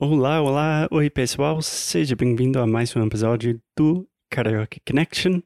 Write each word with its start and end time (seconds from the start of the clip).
Olá, 0.00 0.40
olá, 0.40 0.86
oi 0.92 1.10
pessoal, 1.10 1.60
seja 1.60 2.14
bem-vindo 2.14 2.60
a 2.60 2.66
mais 2.68 2.94
um 2.94 3.04
episódio 3.04 3.60
do 3.76 4.08
Karaoke 4.30 4.80
Connection. 4.86 5.40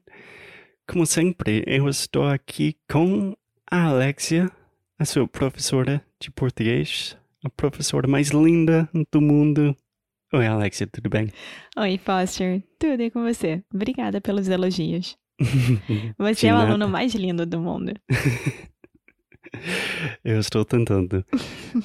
Como 0.87 1.07
sempre, 1.07 1.63
eu 1.65 1.89
estou 1.89 2.27
aqui 2.27 2.77
com 2.87 3.35
a 3.65 3.85
Alexia, 3.85 4.51
a 4.99 5.05
sua 5.05 5.27
professora 5.27 6.05
de 6.19 6.29
português, 6.29 7.17
a 7.43 7.49
professora 7.49 8.07
mais 8.07 8.29
linda 8.29 8.87
do 9.11 9.19
mundo. 9.19 9.75
Oi, 10.31 10.45
Alexia, 10.45 10.85
tudo 10.85 11.09
bem? 11.09 11.31
Oi, 11.75 11.97
Foster, 11.97 12.61
tudo 12.77 13.01
e 13.01 13.09
com 13.09 13.23
você? 13.23 13.63
Obrigada 13.73 14.21
pelos 14.21 14.47
elogios. 14.47 15.17
Você 16.19 16.45
é 16.45 16.53
o 16.53 16.57
aluno 16.57 16.87
mais 16.87 17.15
lindo 17.15 17.43
do 17.43 17.59
mundo. 17.59 17.91
Eu 20.23 20.39
estou 20.39 20.63
tentando. 20.63 21.25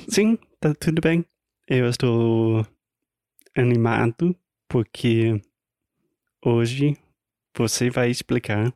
Sim, 0.06 0.38
tá 0.60 0.75
tudo 0.75 1.00
bem. 1.00 1.25
Eu 1.69 1.88
estou 1.88 2.66
animado 3.56 4.34
porque 4.69 5.41
hoje 6.44 6.97
você 7.56 7.91
vai 7.91 8.10
explicar. 8.10 8.72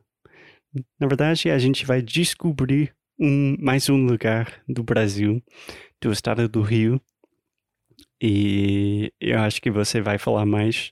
Na 0.99 1.07
verdade, 1.07 1.49
a 1.49 1.57
gente 1.57 1.85
vai 1.85 2.01
descobrir 2.01 2.95
um, 3.19 3.55
mais 3.59 3.89
um 3.89 4.05
lugar 4.05 4.61
do 4.67 4.83
Brasil, 4.83 5.41
do 6.01 6.11
estado 6.11 6.47
do 6.47 6.61
Rio. 6.61 7.01
E 8.21 9.11
eu 9.19 9.39
acho 9.39 9.61
que 9.61 9.71
você 9.71 9.99
vai 10.01 10.17
falar 10.17 10.45
mais 10.45 10.91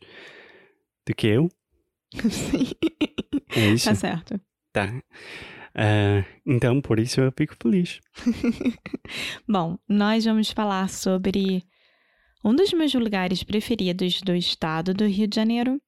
do 1.07 1.15
que 1.15 1.27
eu. 1.27 1.49
Sim, 2.29 2.71
É 3.55 3.73
isso? 3.73 3.85
tá 3.85 3.95
certo. 3.95 4.41
Tá. 4.73 5.03
Ah, 5.75 6.25
então, 6.45 6.81
por 6.81 6.99
isso 6.99 7.21
eu 7.21 7.31
fico 7.37 7.55
feliz. 7.61 7.99
Bom, 9.47 9.77
nós 9.87 10.25
vamos 10.25 10.51
falar 10.51 10.89
sobre 10.89 11.63
um 12.43 12.55
dos 12.55 12.73
meus 12.73 12.93
lugares 12.93 13.43
preferidos 13.43 14.21
do 14.21 14.35
estado 14.35 14.93
do 14.93 15.05
Rio 15.05 15.27
de 15.27 15.35
Janeiro, 15.35 15.81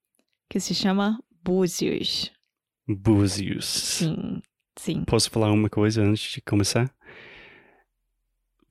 que 0.49 0.59
se 0.59 0.75
chama 0.75 1.19
Búzios. 1.43 2.31
Búzios. 2.87 3.65
Sim, 3.65 4.41
sim. 4.77 5.03
Posso 5.05 5.31
falar 5.31 5.51
uma 5.51 5.69
coisa 5.69 6.01
antes 6.03 6.31
de 6.31 6.41
começar? 6.41 6.93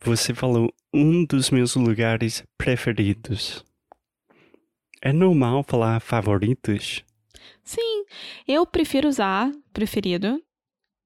Você 0.00 0.34
falou 0.34 0.72
um 0.92 1.25
dos 1.25 1.50
meus 1.50 1.75
lugares 1.77 2.44
preferidos. 2.58 3.64
É 5.00 5.12
normal 5.12 5.65
falar 5.65 6.00
favoritos? 6.00 7.04
Sim, 7.65 8.04
eu 8.47 8.66
prefiro 8.66 9.09
usar 9.09 9.50
preferido. 9.72 10.42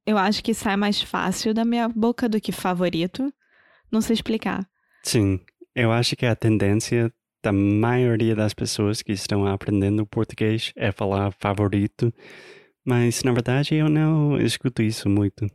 Eu 0.05 0.17
acho 0.19 0.43
que 0.43 0.55
sai 0.55 0.77
mais 0.77 1.03
fácil 1.03 1.53
da 1.53 1.65
minha 1.65 1.89
boca 1.89 2.29
do 2.29 2.41
que 2.41 2.53
favorito. 2.53 3.33
Não 3.91 4.01
sei 4.01 4.15
explicar. 4.15 4.69
Sim, 5.03 5.41
eu 5.77 5.93
acho 5.93 6.17
que 6.17 6.25
a 6.25 6.35
tendência 6.35 7.13
da 7.43 7.53
maioria 7.53 8.35
das 8.35 8.55
pessoas 8.55 9.03
que 9.03 9.13
estão 9.13 9.47
aprendendo 9.47 10.07
português 10.07 10.73
é 10.75 10.91
falar 10.91 11.31
favorito, 11.33 12.13
mas 12.83 13.23
na 13.23 13.31
verdade 13.31 13.75
eu 13.75 13.89
não 13.89 14.41
escuto 14.41 14.83
isso 14.83 15.09
muito. 15.09 15.47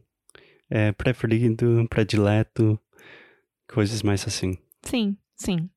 É 0.69 0.91
preferido, 0.91 1.85
predileto, 1.89 2.79
coisas 3.67 4.03
mais 4.03 4.25
assim. 4.27 4.57
Sim, 4.83 5.17
sim. 5.35 5.69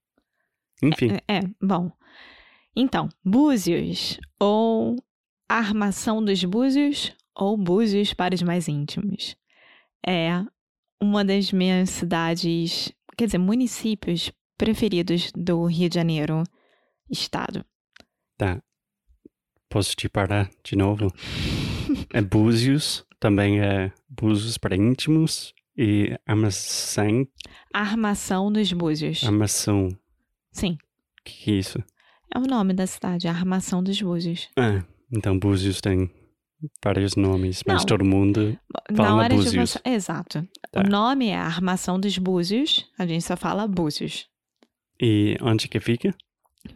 Enfim, 0.83 1.13
É, 1.27 1.39
é, 1.39 1.41
bom. 1.61 1.91
Então, 2.77 3.09
Búzios, 3.25 4.21
ou 4.39 4.97
Armação 5.49 6.23
dos 6.23 6.45
Búzios, 6.45 7.17
ou 7.35 7.57
Búzios 7.57 8.13
para 8.13 8.35
os 8.35 8.43
mais 8.43 8.69
íntimos. 8.69 9.37
É 10.07 10.45
uma 11.01 11.25
das 11.25 11.51
minhas 11.51 11.91
cidades, 11.91 12.93
quer 13.17 13.27
dizer, 13.27 13.39
municípios 13.39 14.33
preferidos 14.57 15.31
do 15.35 15.65
Rio 15.67 15.89
de 15.89 15.95
Janeiro, 15.95 16.43
estado. 17.11 17.65
Tá. 18.37 18.63
Posso 19.69 19.95
te 19.97 20.09
parar 20.09 20.51
de 20.63 20.77
novo? 20.77 21.09
é 22.13 22.21
Búzios, 22.21 23.05
também 23.19 23.61
é 23.61 23.93
Búzios 24.09 24.57
para 24.59 24.77
íntimos 24.77 25.53
e 25.77 26.17
armação, 26.27 27.27
Armação 27.73 28.53
dos 28.53 28.73
Búzios. 28.73 29.25
armação. 29.25 29.89
Sim, 30.53 30.77
que 31.25 31.45
que 31.45 31.51
é 31.51 31.55
isso? 31.55 31.83
é 32.35 32.39
o 32.39 32.43
nome 32.47 32.73
da 32.75 32.87
cidade, 32.87 33.29
Armação 33.29 33.83
dos 33.83 34.01
Búzios. 34.01 34.49
Ah, 34.57 34.85
então 35.13 35.39
Búzios 35.39 35.81
tem 35.81 36.11
vários 36.83 37.17
nomes, 37.17 37.63
mas 37.67 37.81
Não. 37.81 37.87
todo 37.87 38.05
mundo... 38.05 38.59
Na 38.91 38.97
Fala 38.97 39.23
hora 39.23 39.35
Búzios. 39.35 39.53
de 39.53 39.59
você... 39.59 39.81
Exato. 39.85 40.49
Tá. 40.71 40.81
O 40.81 40.89
nome 40.89 41.29
é 41.29 41.37
Armação 41.37 41.99
dos 41.99 42.17
Búzios, 42.19 42.87
a 42.99 43.07
gente 43.07 43.25
só 43.25 43.37
fala 43.37 43.67
Búzios. 43.67 44.27
E 45.01 45.37
onde 45.41 45.69
que 45.69 45.81
fica? 45.81 46.15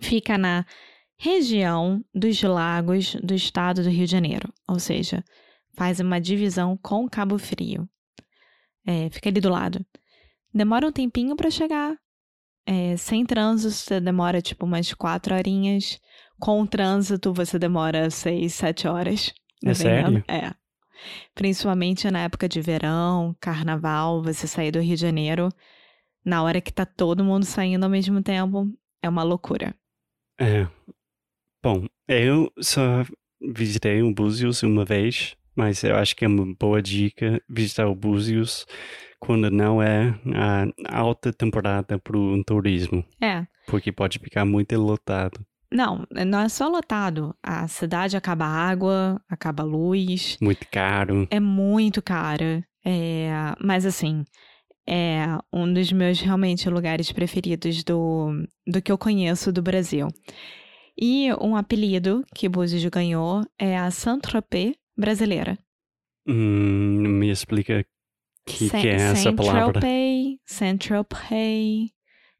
fica 0.01 0.37
na 0.37 0.65
região 1.17 2.05
dos 2.15 2.41
lagos 2.43 3.17
do 3.23 3.35
estado 3.35 3.83
do 3.83 3.89
Rio 3.89 4.07
de 4.07 4.13
Janeiro, 4.13 4.53
ou 4.69 4.79
seja, 4.79 5.25
faz 5.77 6.01
uma 6.01 6.21
divisão 6.21 6.77
com 6.77 7.09
Cabo 7.09 7.39
Frio. 7.39 7.89
É, 8.87 9.11
fica 9.11 9.29
ali 9.29 9.41
do 9.41 9.51
lado. 9.51 9.85
Demora 10.53 10.87
um 10.87 10.93
tempinho 10.93 11.37
para 11.37 11.51
chegar. 11.51 11.97
É, 12.67 12.97
sem 12.97 13.25
trânsito, 13.25 13.71
você 13.73 14.01
demora 14.01 14.41
tipo 14.41 14.67
umas 14.67 14.93
quatro 14.93 15.35
horinhas. 15.35 15.99
Com 16.39 16.65
trânsito, 16.67 17.33
você 17.33 17.59
demora 17.59 18.11
seis, 18.11 18.55
sete 18.55 18.87
horas. 18.87 19.33
É 19.65 19.73
dependendo. 19.73 19.77
sério? 19.77 20.25
É. 20.29 20.55
Principalmente 21.35 22.11
na 22.11 22.21
época 22.21 22.49
de 22.49 22.61
verão, 22.61 23.35
carnaval, 23.41 24.23
você 24.23 24.47
sair 24.47 24.71
do 24.73 24.81
Rio 24.81 24.97
de 24.97 25.03
Janeiro, 25.03 25.49
na 26.25 26.43
hora 26.43 26.61
que 26.61 26.73
tá 26.73 26.85
todo 26.85 27.25
mundo 27.25 27.45
saindo 27.45 27.85
ao 27.85 27.91
mesmo 27.91 28.23
tempo, 28.23 28.67
é 29.03 29.09
uma 29.09 29.23
loucura. 29.23 29.75
É. 30.41 30.67
Bom, 31.63 31.87
eu 32.09 32.53
só 32.61 33.05
visitei 33.41 34.03
o 34.03 34.13
Búzios 34.13 34.63
uma 34.63 34.85
vez, 34.85 35.37
mas 35.55 35.83
eu 35.85 35.97
acho 35.97 36.15
que 36.17 36.25
é 36.25 36.29
uma 36.29 36.55
boa 36.59 36.83
dica 36.83 37.41
visitar 37.49 37.87
o 37.89 37.95
Búzios 37.95 38.67
quando 39.21 39.51
não 39.51 39.83
é 39.83 40.15
a 40.35 40.99
alta 41.01 41.33
temporada 41.33 41.99
para 41.99 42.17
o 42.17 42.43
turismo, 42.45 43.05
É. 43.21 43.47
porque 43.67 43.91
pode 43.91 44.19
ficar 44.21 44.45
muito 44.45 44.77
lotado, 44.81 45.45
Não, 45.73 46.07
não 46.27 46.41
é 46.41 46.49
só 46.49 46.69
lotado. 46.69 47.35
A 47.43 47.69
cidade 47.69 48.17
acaba 48.17 48.47
água, 48.47 49.21
acaba 49.29 49.63
luz, 49.63 50.37
muito 50.41 50.67
caro. 50.71 51.29
é 51.31 51.39
muito 51.39 52.01
cara. 52.01 52.65
É, 52.85 53.31
mas 53.61 53.85
assim, 53.85 54.25
é 54.89 55.27
um 55.53 55.71
dos 55.71 55.93
meus 55.93 56.21
realmente 56.21 56.69
lugares 56.71 57.13
preferidos 57.13 57.85
do, 57.85 58.31
do 58.67 58.81
que 58.81 58.91
eu 58.91 58.97
conheço 58.97 59.53
do 59.53 59.61
Brasil. 59.61 60.09
E 61.01 61.33
um 61.35 61.55
apelido 61.55 62.25
que 62.35 62.49
Búzios 62.49 62.85
ganhou 62.87 63.45
é 63.59 63.77
a 63.77 63.91
Saint-Tropez 63.91 64.75
brasileira. 64.97 65.59
Hum, 66.27 67.07
me 67.07 67.31
explica 67.31 67.81
o 67.81 68.51
que, 68.51 68.71
que 68.71 68.89
é 68.89 68.95
essa 68.95 69.33
palavra. 69.33 69.81
Saint-Tropez, 69.81 70.39
Saint-Tropez, 70.47 71.91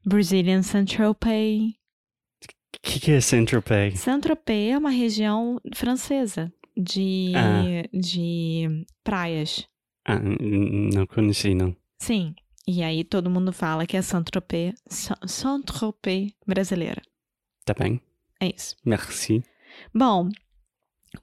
Brazilian 0.05 0.63
Saint-Tropez. 0.63 1.78
O 2.83 2.87
que, 2.89 2.99
que 2.99 3.11
é 3.11 3.21
Saint-Tropez? 3.21 3.99
Saint-Tropez 3.99 4.73
é 4.73 4.77
uma 4.77 4.89
região 4.89 5.59
francesa 5.75 6.51
de, 6.77 7.33
Ah. 7.35 7.83
de 7.93 8.85
praias. 9.03 9.67
Ah, 10.05 10.19
não 10.19 11.05
conheci, 11.05 11.53
não. 11.53 11.75
Sim. 11.99 12.33
E 12.67 12.81
aí 12.83 13.03
todo 13.03 13.29
mundo 13.29 13.51
fala 13.51 13.85
que 13.85 13.97
é 13.97 14.01
Saint-Tropez, 14.01 14.73
Sa- 14.87 15.17
Saint-Tropez 15.25 16.31
brasileira. 16.47 17.01
Tá 17.65 17.73
bem? 17.77 17.99
É 18.39 18.47
isso. 18.55 18.75
Merci. 18.85 19.43
Bom, 19.93 20.29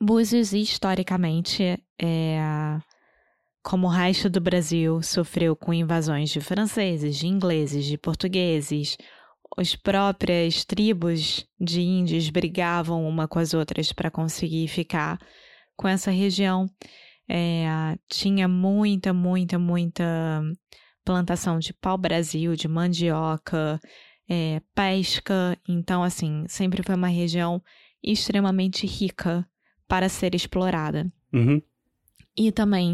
Búzios 0.01 0.53
historicamente 0.53 1.63
é 2.01 2.39
como 3.63 3.87
o 3.87 3.91
resto 3.91 4.29
do 4.31 4.41
Brasil, 4.41 5.03
sofreu 5.03 5.57
com 5.57 5.73
invasões 5.73 6.31
de 6.31 6.41
franceses, 6.41 7.17
de 7.17 7.27
ingleses, 7.27 7.85
de 7.85 7.97
portugueses. 7.99 8.97
As 9.57 9.75
próprias 9.75 10.65
tribos 10.65 11.47
de 11.59 11.81
índios 11.81 12.29
brigavam 12.29 13.09
uma 13.09 13.27
com 13.27 13.39
as 13.39 13.55
outras 13.55 13.91
para 13.91 14.11
conseguir 14.11 14.69
ficar 14.69 15.19
com 15.75 15.89
essa 15.89 16.11
região. 16.11 16.69
É, 17.29 17.97
tinha 18.09 18.47
muita, 18.47 19.15
muita, 19.15 19.59
muita 19.59 20.43
plantação 21.03 21.59
de 21.59 21.73
pau-brasil, 21.73 22.55
de 22.55 22.69
mandioca, 22.69 23.81
é, 24.29 24.61
pesca. 24.75 25.59
Então, 25.67 26.03
assim, 26.03 26.45
sempre 26.49 26.83
foi 26.83 26.95
uma 26.95 27.09
região 27.09 27.63
extremamente 28.03 28.87
rica 28.87 29.49
para 29.89 30.09
ser 30.11 30.35
explorada. 30.35 31.11
Uhum. 31.33 31.63
E 32.37 32.53
também 32.53 32.93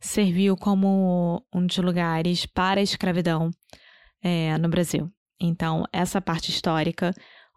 serviu 0.00 0.56
como 0.56 1.44
um 1.52 1.66
dos 1.66 1.78
lugares 1.78 2.46
para 2.46 2.78
a 2.78 2.82
escravidão 2.82 3.50
é, 4.22 4.56
no 4.58 4.68
Brasil. 4.68 5.10
Então, 5.46 5.84
essa 5.92 6.20
parte 6.20 6.50
histórica, 6.50 7.12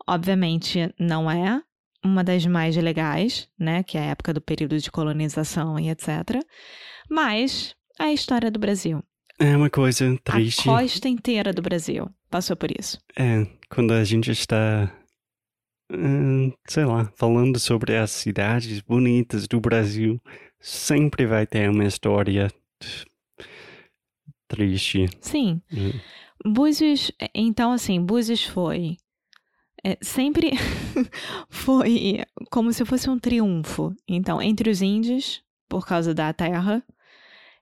obviamente, 0.07 0.93
não 0.99 1.29
é 1.29 1.61
uma 2.03 2.23
das 2.23 2.45
mais 2.45 2.75
legais, 2.75 3.49
né? 3.57 3.83
Que 3.83 3.97
é 3.97 4.01
a 4.01 4.05
época 4.05 4.33
do 4.33 4.41
período 4.41 4.77
de 4.77 4.91
colonização 4.91 5.79
e 5.79 5.89
etc. 5.89 6.41
Mas 7.09 7.75
é 7.99 8.03
a 8.03 8.13
história 8.13 8.51
do 8.51 8.59
Brasil. 8.59 9.03
É 9.39 9.55
uma 9.55 9.69
coisa 9.69 10.17
triste. 10.23 10.61
A 10.61 10.79
costa 10.79 11.07
inteira 11.07 11.53
do 11.53 11.61
Brasil 11.61 12.09
passou 12.29 12.55
por 12.55 12.69
isso. 12.77 12.97
É, 13.17 13.45
quando 13.69 13.93
a 13.93 14.03
gente 14.03 14.31
está, 14.31 14.91
hum, 15.91 16.51
sei 16.67 16.85
lá, 16.85 17.11
falando 17.15 17.59
sobre 17.59 17.95
as 17.95 18.11
cidades 18.11 18.81
bonitas 18.81 19.47
do 19.47 19.59
Brasil, 19.61 20.19
sempre 20.59 21.25
vai 21.25 21.45
ter 21.45 21.69
uma 21.69 21.85
história 21.85 22.51
triste. 24.47 25.05
Sim. 25.21 25.61
Hum. 25.71 25.94
Búzios, 26.45 27.11
então 27.33 27.71
assim, 27.71 27.99
Búzios 27.99 28.44
foi 28.44 28.97
é, 29.83 29.97
sempre 30.01 30.51
foi 31.49 32.23
como 32.51 32.73
se 32.73 32.83
fosse 32.85 33.09
um 33.09 33.19
triunfo. 33.19 33.95
Então, 34.07 34.41
entre 34.41 34.69
os 34.69 34.81
índios, 34.81 35.41
por 35.69 35.85
causa 35.85 36.13
da 36.13 36.33
terra, 36.33 36.83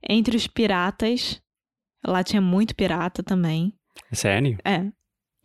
entre 0.08 0.36
os 0.36 0.48
piratas, 0.48 1.42
lá 2.06 2.24
tinha 2.24 2.42
muito 2.42 2.76
pirata 2.76 3.22
também. 3.22 3.74
Sério? 4.12 4.58
É. 4.64 4.92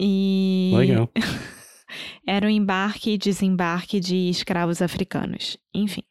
E 0.00 0.72
Legal. 0.75 1.10
era 2.26 2.46
o 2.46 2.50
embarque 2.50 3.10
e 3.12 3.19
desembarque 3.19 4.00
de 4.00 4.31
escravos 4.31 4.81
africanos. 4.81 5.58
Enfim. 5.75 6.02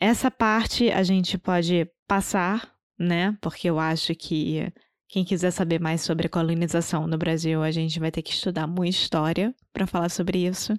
Essa 0.00 0.30
parte 0.30 0.90
a 0.90 1.02
gente 1.02 1.38
pode 1.38 1.88
passar, 2.08 2.73
né? 3.04 3.36
Porque 3.40 3.68
eu 3.68 3.78
acho 3.78 4.14
que 4.14 4.72
quem 5.08 5.24
quiser 5.24 5.50
saber 5.52 5.80
mais 5.80 6.00
sobre 6.00 6.26
a 6.26 6.30
colonização 6.30 7.06
no 7.06 7.16
Brasil, 7.16 7.62
a 7.62 7.70
gente 7.70 8.00
vai 8.00 8.10
ter 8.10 8.22
que 8.22 8.32
estudar 8.32 8.66
muita 8.66 8.96
história 8.96 9.54
para 9.72 9.86
falar 9.86 10.08
sobre 10.08 10.38
isso. 10.38 10.72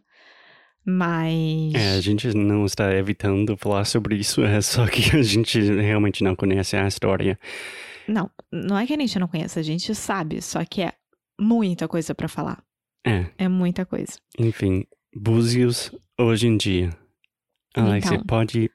Mas. 0.85 1.73
É, 1.73 1.95
a 1.95 2.01
gente 2.01 2.27
não 2.35 2.65
está 2.65 2.93
evitando 2.93 3.57
falar 3.57 3.85
sobre 3.85 4.15
isso, 4.17 4.43
é 4.43 4.61
só 4.61 4.85
que 4.87 5.15
a 5.15 5.21
gente 5.21 5.59
realmente 5.59 6.23
não 6.23 6.35
conhece 6.35 6.75
a 6.75 6.87
história. 6.87 7.39
Não, 8.07 8.29
não 8.51 8.77
é 8.77 8.85
que 8.85 8.93
a 8.93 8.97
gente 8.99 9.17
não 9.17 9.27
conhece, 9.27 9.57
a 9.57 9.63
gente 9.63 9.95
sabe, 9.95 10.41
só 10.41 10.63
que 10.63 10.83
é 10.83 10.93
muita 11.39 11.87
coisa 11.87 12.13
para 12.13 12.27
falar. 12.27 12.63
É, 13.05 13.25
É 13.37 13.47
muita 13.47 13.85
coisa. 13.85 14.13
enfim, 14.37 14.85
Búzios 15.15 15.91
hoje 16.19 16.47
em 16.47 16.57
dia. 16.57 16.89
Alex, 17.75 18.05
Então. 18.05 18.17
você 18.19 18.25
pode 18.25 18.71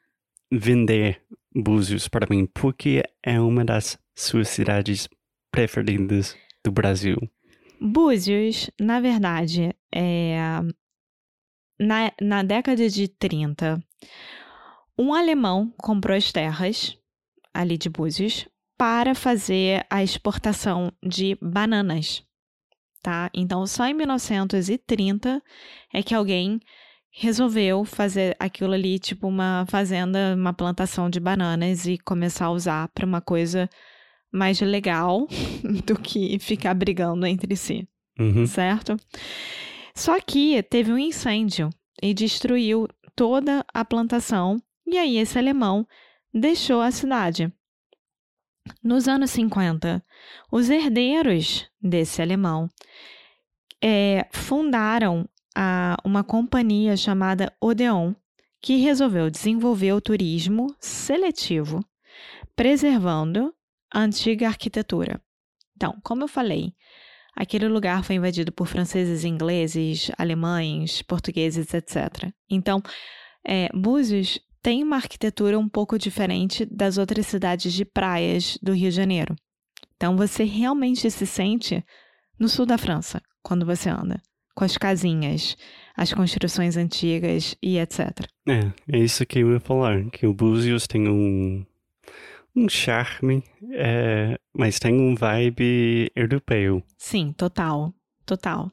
vender 0.51 1.21
Búzios 1.53 2.07
para 2.07 2.27
mim, 2.29 2.45
porque 2.45 3.03
é 3.21 3.39
uma 3.39 3.65
das 3.65 3.99
suas 4.15 4.47
cidades 4.47 5.09
preferidas 5.51 6.35
do 6.63 6.71
Brasil. 6.71 7.17
Búzios, 7.79 8.69
na 8.79 8.99
verdade, 8.99 9.75
é. 9.93 10.37
Na, 11.79 12.11
na 12.21 12.43
década 12.43 12.87
de 12.87 13.07
30, 13.07 13.83
um 14.97 15.15
alemão 15.15 15.73
comprou 15.77 16.15
as 16.15 16.31
terras 16.31 16.95
ali 17.51 17.75
de 17.75 17.89
Búzios 17.89 18.47
para 18.77 19.15
fazer 19.15 19.85
a 19.89 20.03
exportação 20.03 20.93
de 21.03 21.37
bananas, 21.41 22.23
tá? 23.01 23.31
Então, 23.33 23.65
só 23.65 23.85
em 23.87 23.95
1930 23.95 25.41
é 25.91 26.03
que 26.03 26.13
alguém 26.13 26.59
resolveu 27.11 27.83
fazer 27.83 28.35
aquilo 28.39 28.73
ali, 28.73 28.97
tipo 28.97 29.27
uma 29.27 29.65
fazenda, 29.67 30.33
uma 30.35 30.53
plantação 30.53 31.09
de 31.09 31.19
bananas 31.19 31.85
e 31.85 31.97
começar 31.97 32.45
a 32.45 32.51
usar 32.51 32.87
para 32.89 33.05
uma 33.05 33.21
coisa 33.21 33.69
mais 34.31 34.59
legal 34.61 35.27
do 35.85 35.99
que 35.99 36.39
ficar 36.39 36.73
brigando 36.73 37.25
entre 37.25 37.55
si 37.55 37.87
Uhum. 38.19 38.45
certo? 38.45 38.97
Só 39.95 40.19
que 40.19 40.61
teve 40.63 40.91
um 40.91 40.97
incêndio 40.97 41.69
e 42.01 42.13
destruiu 42.13 42.87
toda 43.15 43.65
a 43.73 43.83
plantação, 43.83 44.61
e 44.85 44.97
aí 44.97 45.17
esse 45.17 45.37
alemão 45.37 45.87
deixou 46.33 46.81
a 46.81 46.91
cidade. 46.91 47.51
Nos 48.83 49.07
anos 49.07 49.31
50, 49.31 50.03
os 50.51 50.69
herdeiros 50.69 51.67
desse 51.81 52.21
alemão 52.21 52.69
eh, 53.81 54.27
fundaram 54.31 55.27
a- 55.55 55.97
uma 56.03 56.23
companhia 56.23 56.95
chamada 56.97 57.53
Odeon, 57.59 58.13
que 58.61 58.77
resolveu 58.77 59.29
desenvolver 59.29 59.93
o 59.93 60.01
turismo 60.01 60.75
seletivo, 60.79 61.83
preservando 62.55 63.53
a 63.91 64.01
antiga 64.01 64.47
arquitetura. 64.47 65.21
Então, 65.75 65.97
como 66.03 66.23
eu 66.23 66.27
falei, 66.27 66.73
Aquele 67.35 67.67
lugar 67.67 68.03
foi 68.03 68.15
invadido 68.17 68.51
por 68.51 68.67
franceses, 68.67 69.23
ingleses, 69.23 70.11
alemães, 70.17 71.01
portugueses, 71.01 71.73
etc. 71.73 72.31
Então, 72.49 72.81
é, 73.45 73.69
Búzios 73.73 74.39
tem 74.61 74.83
uma 74.83 74.97
arquitetura 74.97 75.57
um 75.57 75.67
pouco 75.69 75.97
diferente 75.97 76.65
das 76.65 76.97
outras 76.97 77.25
cidades 77.25 77.73
de 77.73 77.85
praias 77.85 78.57
do 78.61 78.73
Rio 78.73 78.89
de 78.89 78.95
Janeiro. 78.95 79.35
Então, 79.95 80.17
você 80.17 80.43
realmente 80.43 81.09
se 81.09 81.25
sente 81.25 81.83
no 82.37 82.49
sul 82.49 82.65
da 82.65 82.77
França 82.77 83.21
quando 83.41 83.65
você 83.65 83.89
anda, 83.89 84.21
com 84.61 84.65
as 84.65 84.77
casinhas, 84.77 85.57
as 85.97 86.13
construções 86.13 86.77
antigas 86.77 87.55
e 87.63 87.79
etc. 87.79 88.27
É, 88.47 88.71
é 88.95 88.99
isso 88.99 89.25
que 89.25 89.39
eu 89.39 89.53
ia 89.53 89.59
falar, 89.59 90.05
que 90.11 90.27
o 90.27 90.35
Búzios 90.35 90.85
tem 90.85 91.09
um, 91.09 91.65
um 92.55 92.69
charme, 92.69 93.43
é, 93.71 94.37
mas 94.55 94.77
tem 94.77 94.93
um 94.93 95.15
vibe 95.15 96.11
europeu. 96.15 96.83
Sim, 96.95 97.33
total, 97.35 97.91
total. 98.23 98.71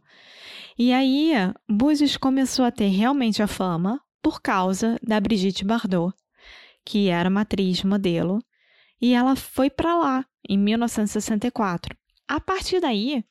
E 0.79 0.93
aí, 0.93 1.33
Búzios 1.67 2.19
começou 2.19 2.67
a 2.67 2.71
ter 2.71 2.89
realmente 2.89 3.43
a 3.43 3.47
fama 3.47 3.99
por 4.23 4.43
causa 4.43 4.99
da 5.03 5.19
Brigitte 5.19 5.65
Bardot, 5.65 6.15
que 6.85 7.09
era 7.09 7.31
uma 7.31 7.41
atriz 7.41 7.83
modelo, 7.83 8.41
e 9.01 9.15
ela 9.15 9.35
foi 9.35 9.71
para 9.71 9.97
lá 9.97 10.27
em 10.47 10.59
1964. 10.59 11.97
A 12.29 12.39
partir 12.39 12.79
daí, 12.79 13.25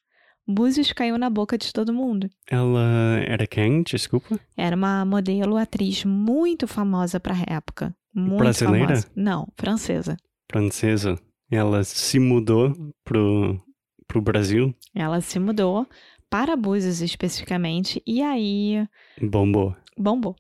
Búzios 0.48 0.94
caiu 0.94 1.18
na 1.18 1.30
boca 1.30 1.58
de 1.58 1.74
todo 1.74 1.94
mundo. 1.94 2.30
Ela 2.50 3.20
era 3.28 3.46
quem? 3.46 3.84
Desculpa? 3.84 4.40
Era 4.56 4.76
uma 4.76 5.04
modelo, 5.04 5.58
atriz 5.58 6.06
muito 6.06 6.66
famosa 6.68 7.20
para 7.20 7.36
a 7.36 7.56
época. 7.56 7.94
Muito 8.16 8.38
Brasileira? 8.40 8.88
famosa. 8.88 9.12
Não, 9.16 9.48
francesa. 9.58 10.18
Francesa. 10.50 11.20
Ela 11.52 11.84
se 11.84 12.18
mudou 12.18 12.74
pro, 13.04 13.62
pro 14.08 14.22
Brasil. 14.22 14.74
Ela 14.96 15.20
se 15.20 15.38
mudou 15.38 15.86
para 16.30 16.56
Búzios 16.56 17.02
especificamente, 17.02 18.02
e 18.06 18.22
aí 18.22 18.88
Bombou. 19.22 19.76
bombou. 19.98 20.36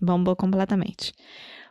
Bombou 0.00 0.34
completamente. 0.36 1.12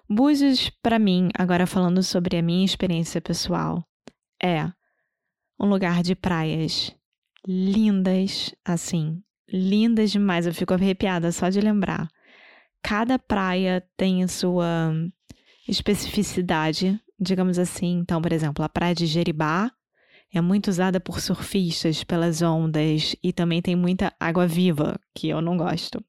Búzios, 0.09 0.69
para 0.81 0.99
mim, 0.99 1.29
agora 1.37 1.65
falando 1.65 2.01
sobre 2.03 2.37
a 2.37 2.41
minha 2.41 2.65
experiência 2.65 3.21
pessoal, 3.21 3.83
é 4.41 4.65
um 5.59 5.67
lugar 5.67 6.01
de 6.03 6.15
praias 6.15 6.95
lindas, 7.47 8.53
assim, 8.63 9.21
lindas 9.47 10.11
demais. 10.11 10.45
Eu 10.45 10.53
fico 10.53 10.73
arrepiada 10.73 11.31
só 11.31 11.49
de 11.49 11.61
lembrar. 11.61 12.07
Cada 12.81 13.17
praia 13.17 13.83
tem 13.95 14.27
sua 14.27 14.93
especificidade, 15.67 16.99
digamos 17.19 17.57
assim. 17.57 17.99
Então, 17.99 18.21
por 18.21 18.31
exemplo, 18.31 18.63
a 18.63 18.69
praia 18.69 18.95
de 18.95 19.05
Jeribá 19.05 19.71
é 20.33 20.41
muito 20.41 20.67
usada 20.67 20.99
por 20.99 21.21
surfistas, 21.21 22.03
pelas 22.03 22.41
ondas, 22.41 23.15
e 23.23 23.31
também 23.31 23.61
tem 23.61 23.75
muita 23.75 24.13
água 24.19 24.47
viva, 24.47 24.99
que 25.13 25.29
eu 25.29 25.41
não 25.41 25.55
gosto 25.55 26.03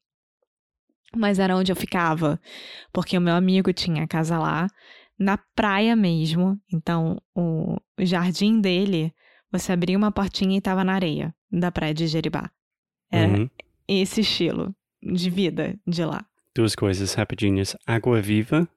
mas 1.15 1.39
era 1.39 1.55
onde 1.55 1.71
eu 1.71 1.75
ficava, 1.75 2.39
porque 2.91 3.17
o 3.17 3.21
meu 3.21 3.33
amigo 3.33 3.71
tinha 3.73 4.07
casa 4.07 4.37
lá, 4.37 4.67
na 5.17 5.37
praia 5.37 5.95
mesmo. 5.95 6.59
Então, 6.71 7.21
o 7.33 7.77
jardim 7.99 8.59
dele, 8.59 9.13
você 9.51 9.71
abria 9.71 9.97
uma 9.97 10.11
portinha 10.11 10.55
e 10.55 10.57
estava 10.57 10.83
na 10.83 10.93
areia 10.93 11.33
da 11.51 11.71
praia 11.71 11.93
de 11.93 12.07
Jeribá. 12.07 12.49
Era 13.11 13.31
Uhum. 13.39 13.49
esse 13.87 14.21
estilo 14.21 14.75
de 15.01 15.29
vida 15.29 15.77
de 15.87 16.03
lá. 16.03 16.25
Duas 16.55 16.75
coisas 16.75 17.13
rapidinhas. 17.13 17.75
Água 17.85 18.21
viva 18.21 18.67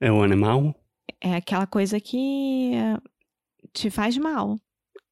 é 0.00 0.10
o 0.12 0.22
animal 0.22 0.74
é 1.20 1.34
aquela 1.34 1.66
coisa 1.66 1.98
que 2.00 2.72
te 3.72 3.90
faz 3.90 4.18
mal. 4.18 4.58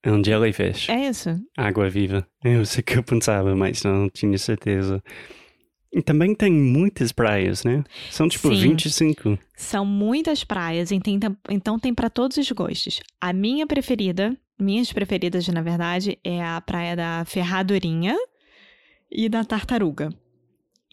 É 0.03 0.13
um 0.13 0.23
jellyfish. 0.23 0.89
É 0.91 1.09
isso. 1.09 1.31
Água 1.57 1.89
viva. 1.89 2.27
Eu 2.45 2.67
sei 2.67 2.83
que 2.83 2.99
eu 2.99 3.03
pensava, 3.03 3.55
mas 3.57 3.83
não 3.85 4.11
tinha 4.11 4.37
certeza. 4.37 5.03
E 5.95 6.03
também 6.03 6.35
tem 6.35 6.53
muitas 6.53 7.13
praias, 7.13 7.63
né? 7.63 7.85
São 8.11 8.29
tipo 8.29 8.49
Sim. 8.49 8.71
25. 8.71 9.39
São 9.57 9.87
muitas 9.87 10.43
praias, 10.43 10.91
então 10.91 11.79
tem, 11.79 11.95
para 11.95 12.11
todos 12.11 12.37
os 12.37 12.51
gostos. 12.51 13.01
A 13.21 13.33
minha 13.33 13.65
preferida, 13.65 14.37
minhas 14.59 14.93
preferidas, 14.93 15.47
na 15.47 15.63
verdade, 15.63 16.19
é 16.25 16.43
a 16.45 16.61
praia 16.61 16.97
da 16.97 17.25
Ferradurinha 17.25 18.17
e 19.09 19.29
da 19.29 19.45
Tartaruga. 19.45 20.13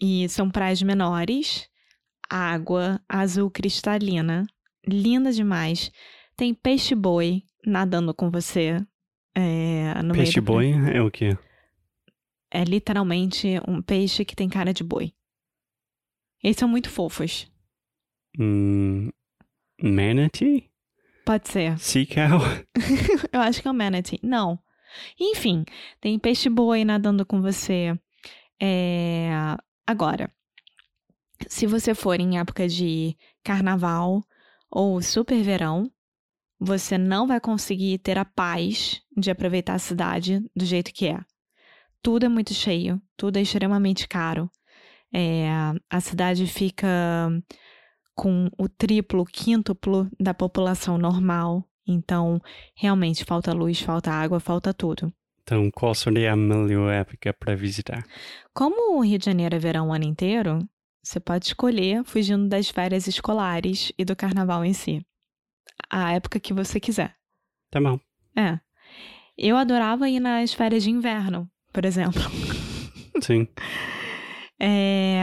E 0.00 0.28
são 0.28 0.48
praias 0.48 0.80
menores, 0.82 1.68
água 2.30 3.00
azul 3.08 3.50
cristalina, 3.50 4.46
linda 4.86 5.32
demais. 5.32 5.90
Tem 6.36 6.54
peixe-boi 6.54 7.42
nadando 7.66 8.14
com 8.14 8.30
você. 8.30 8.80
É, 9.34 9.94
no 9.96 10.12
meio 10.12 10.24
Peixe 10.24 10.40
da 10.40 10.46
praia. 10.46 10.78
boi 10.78 10.94
é 10.94 11.02
o 11.02 11.10
quê? 11.10 11.36
É 12.54 12.64
literalmente 12.64 13.58
um 13.66 13.80
peixe 13.80 14.26
que 14.26 14.36
tem 14.36 14.46
cara 14.46 14.74
de 14.74 14.84
boi. 14.84 15.14
Eles 16.44 16.58
são 16.58 16.68
muito 16.68 16.90
fofos. 16.90 17.50
Hum, 18.38 19.10
manatee? 19.82 20.70
Pode 21.24 21.48
ser. 21.48 21.78
Sea 21.80 22.04
cow? 22.04 22.40
Eu 23.32 23.40
acho 23.40 23.62
que 23.62 23.68
é 23.68 23.70
o 23.70 23.74
manatee. 23.74 24.20
Não. 24.22 24.58
Enfim, 25.18 25.64
tem 25.98 26.18
peixe-boi 26.18 26.84
nadando 26.84 27.24
com 27.24 27.40
você. 27.40 27.98
É... 28.60 29.30
Agora, 29.86 30.30
se 31.48 31.66
você 31.66 31.94
for 31.94 32.20
em 32.20 32.38
época 32.38 32.68
de 32.68 33.16
carnaval 33.42 34.22
ou 34.70 35.00
super 35.00 35.42
verão, 35.42 35.90
você 36.60 36.98
não 36.98 37.26
vai 37.26 37.40
conseguir 37.40 37.98
ter 37.98 38.18
a 38.18 38.26
paz 38.26 39.00
de 39.16 39.30
aproveitar 39.30 39.74
a 39.74 39.78
cidade 39.78 40.40
do 40.54 40.66
jeito 40.66 40.92
que 40.92 41.08
é. 41.08 41.18
Tudo 42.02 42.26
é 42.26 42.28
muito 42.28 42.52
cheio, 42.52 43.00
tudo 43.16 43.36
é 43.36 43.42
extremamente 43.42 44.08
caro. 44.08 44.50
É, 45.14 45.46
a 45.90 46.00
cidade 46.00 46.46
fica 46.46 46.88
com 48.14 48.48
o 48.58 48.68
triplo, 48.68 49.24
quíntuplo 49.24 50.10
da 50.18 50.34
população 50.34 50.98
normal. 50.98 51.64
Então, 51.86 52.40
realmente, 52.74 53.24
falta 53.24 53.52
luz, 53.52 53.80
falta 53.80 54.10
água, 54.10 54.40
falta 54.40 54.72
tudo. 54.72 55.12
Então, 55.42 55.70
qual 55.70 55.94
seria 55.94 56.32
a 56.32 56.36
melhor 56.36 56.92
época 56.92 57.32
para 57.32 57.54
visitar? 57.56 58.04
Como 58.54 58.96
o 58.96 59.02
Rio 59.02 59.18
de 59.18 59.24
Janeiro 59.24 59.54
é 59.54 59.58
verão 59.58 59.88
o 59.88 59.92
ano 59.92 60.04
inteiro, 60.04 60.66
você 61.02 61.18
pode 61.18 61.46
escolher 61.46 62.04
fugindo 62.04 62.48
das 62.48 62.68
férias 62.68 63.08
escolares 63.08 63.92
e 63.98 64.04
do 64.04 64.14
carnaval 64.14 64.64
em 64.64 64.72
si. 64.72 65.04
A 65.90 66.12
época 66.12 66.38
que 66.38 66.54
você 66.54 66.78
quiser. 66.78 67.16
Tá 67.70 67.80
bom. 67.80 67.98
É. 68.36 68.60
Eu 69.36 69.56
adorava 69.56 70.08
ir 70.08 70.20
nas 70.20 70.52
férias 70.52 70.84
de 70.84 70.90
inverno, 70.90 71.50
por 71.72 71.84
exemplo. 71.84 72.20
Sim. 73.20 73.46
É, 74.64 75.20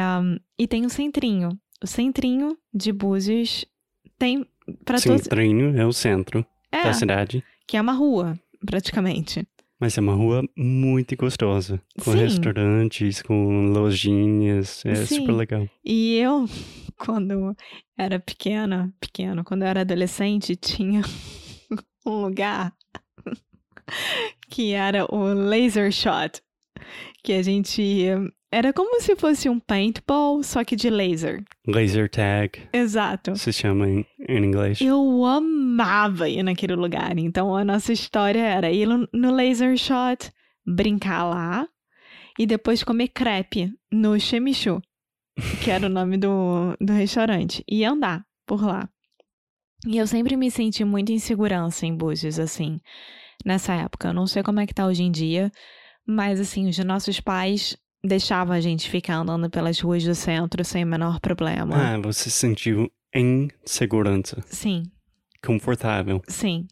E 0.57 0.67
tem 0.67 0.85
o 0.85 0.89
centrinho. 0.89 1.57
O 1.81 1.87
centrinho 1.87 2.57
de 2.73 2.91
Búzios 2.91 3.65
tem 4.17 4.45
para 4.83 4.99
todos. 4.99 5.21
Centrinho 5.23 5.77
é 5.79 5.85
o 5.85 5.93
centro 5.93 6.45
É, 6.71 6.83
da 6.83 6.93
cidade. 6.93 7.41
que 7.65 7.77
é 7.77 7.81
uma 7.81 7.93
rua, 7.93 8.37
praticamente. 8.65 9.47
Mas 9.79 9.97
é 9.97 10.01
uma 10.01 10.13
rua 10.13 10.43
muito 10.57 11.15
gostosa. 11.15 11.81
Com 12.03 12.11
Sim. 12.11 12.17
restaurantes, 12.17 13.21
com 13.21 13.67
lojinhas. 13.71 14.83
É 14.85 14.95
Sim. 15.05 15.19
super 15.21 15.31
legal. 15.31 15.69
E 15.85 16.17
eu, 16.17 16.45
quando 16.99 17.55
era 17.97 18.19
pequena, 18.19 18.93
pequeno, 18.99 19.45
quando 19.45 19.61
eu 19.61 19.69
era 19.69 19.81
adolescente, 19.81 20.53
tinha 20.57 21.01
um 22.05 22.23
lugar 22.23 22.73
que 24.49 24.73
era 24.73 25.05
o 25.13 25.33
laser 25.33 25.91
shot, 25.91 26.41
que 27.23 27.33
a 27.33 27.41
gente 27.43 28.07
era 28.51 28.73
como 28.73 28.99
se 29.01 29.15
fosse 29.15 29.47
um 29.47 29.59
paintball, 29.59 30.41
só 30.41 30.63
que 30.63 30.75
de 30.75 30.89
laser. 30.89 31.43
Laser 31.67 32.09
tag, 32.09 32.67
Exato. 32.73 33.35
se 33.35 33.53
chama 33.53 33.87
em, 33.87 34.05
em 34.27 34.43
inglês. 34.43 34.81
Eu 34.81 35.23
amava 35.25 36.27
ir 36.27 36.41
naquele 36.43 36.75
lugar. 36.75 37.17
Então 37.17 37.55
a 37.55 37.63
nossa 37.63 37.93
história 37.93 38.41
era 38.41 38.71
ir 38.71 38.87
no- 38.87 39.07
no 39.13 39.31
laser 39.31 39.77
shot, 39.77 40.31
brincar 40.65 41.25
lá 41.25 41.67
e 42.39 42.45
depois 42.47 42.83
comer 42.83 43.09
crepe 43.09 43.71
no 43.91 44.19
Chemichu, 44.19 44.81
que 45.63 45.69
era 45.69 45.85
o 45.85 45.89
nome 45.89 46.17
do, 46.17 46.75
do 46.81 46.93
restaurante, 46.93 47.63
e 47.69 47.83
andar 47.85 48.25
por 48.47 48.63
lá. 48.65 48.89
E 49.85 49.97
eu 49.97 50.07
sempre 50.07 50.35
me 50.35 50.49
senti 50.49 50.83
muito 50.83 51.11
insegurança 51.11 51.85
em 51.85 51.95
Búzios, 51.95 52.39
assim, 52.39 52.79
nessa 53.45 53.73
época. 53.73 54.09
Eu 54.09 54.13
não 54.13 54.27
sei 54.27 54.43
como 54.43 54.59
é 54.59 54.67
que 54.67 54.73
tá 54.73 54.85
hoje 54.85 55.03
em 55.03 55.11
dia, 55.11 55.51
mas 56.05 56.39
assim, 56.39 56.67
os 56.67 56.77
nossos 56.79 57.19
pais 57.19 57.77
deixavam 58.03 58.55
a 58.55 58.61
gente 58.61 58.89
ficar 58.89 59.15
andando 59.15 59.49
pelas 59.49 59.79
ruas 59.79 60.03
do 60.03 60.15
centro 60.15 60.63
sem 60.63 60.83
o 60.83 60.87
menor 60.87 61.19
problema. 61.19 61.75
Ah, 61.75 61.99
você 61.99 62.29
se 62.29 62.31
sentiu 62.31 62.91
em 63.13 63.49
segurança, 63.65 64.41
Sim, 64.47 64.83
confortável. 65.43 66.21
Sim. 66.27 66.67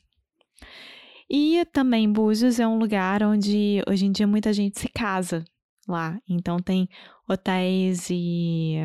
E 1.29 1.65
também 1.73 2.09
Búzios 2.09 2.59
é 2.59 2.67
um 2.67 2.77
lugar 2.79 3.21
onde 3.21 3.83
hoje 3.87 4.05
em 4.05 4.11
dia 4.11 4.25
muita 4.25 4.53
gente 4.53 4.79
se 4.79 4.87
casa 4.87 5.43
lá. 5.87 6.17
Então 6.27 6.59
tem 6.59 6.87
hotéis 7.27 8.09
e, 8.09 8.75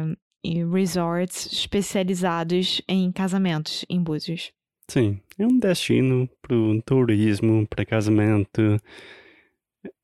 e 0.43 0.65
resorts 0.65 1.47
especializados 1.53 2.83
em 2.89 3.13
casamentos 3.13 3.85
em 3.89 4.03
Búzios. 4.03 4.53
Sim, 4.89 5.21
é 5.39 5.47
um 5.47 5.59
destino 5.59 6.29
para 6.41 6.57
o 6.57 6.83
turismo, 6.83 7.67
para 7.67 7.85
casamento. 7.85 8.79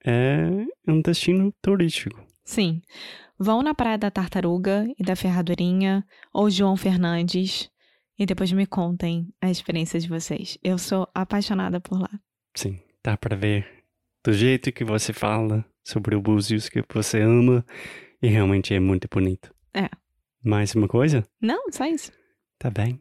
É 0.05 0.49
um 0.87 1.01
destino 1.01 1.53
turístico. 1.61 2.25
Sim. 2.45 2.81
Vão 3.39 3.63
na 3.63 3.75
Praia 3.75 3.99
da 3.99 4.11
Tartaruga 4.11 4.87
e 4.99 5.05
da 5.05 5.15
Ferradurinha 5.15 6.05
ou 6.33 6.51
João 6.51 6.77
Fernandes 6.77 7.71
e 8.19 8.27
depois 8.27 8.51
me 8.51 8.67
contem 8.67 9.33
a 9.41 9.51
experiência 9.51 10.01
de 10.01 10.09
vocês. 10.09 10.59
Eu 10.63 10.77
sou 10.77 11.09
apaixonada 11.15 11.81
por 11.81 12.01
lá. 12.01 12.11
Sim, 12.55 12.81
dá 13.05 13.17
para 13.17 13.37
ver 13.37 13.85
do 14.25 14.33
jeito 14.33 14.73
que 14.73 14.85
você 14.85 15.13
fala 15.13 15.65
sobre 15.85 16.17
o 16.17 16.21
Búzios 16.21 16.69
que 16.69 16.83
você 16.93 17.21
ama 17.21 17.65
e 18.21 18.27
realmente 18.27 18.75
é 18.75 18.81
muito 18.81 19.07
bonito. 19.09 19.55
É. 19.73 19.89
Mais 20.43 20.75
uma 20.75 20.89
coisa? 20.89 21.25
Não, 21.41 21.71
só 21.71 21.85
isso. 21.85 22.11
Tá 22.59 22.71
bem. 22.71 23.01